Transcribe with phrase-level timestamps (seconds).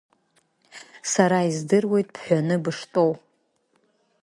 [1.11, 3.11] Сара издыруеит бҳәаны быштәоу.